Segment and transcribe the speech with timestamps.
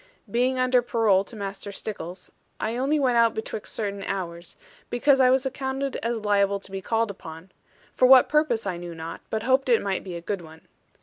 [0.31, 4.55] Being under parole to Master Stickles, I only went out betwixt certain hours;
[4.89, 7.51] because I was accounted as liable to be called upon;
[7.93, 10.61] for what purpose I knew not, but hoped it might be a good one.